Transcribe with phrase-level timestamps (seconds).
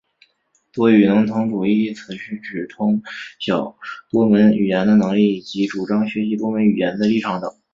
[0.73, 3.03] 多语能通主义一词是指通
[3.39, 3.77] 晓
[4.09, 7.53] 多门语言的能力以及主张学习多门语言的立场等。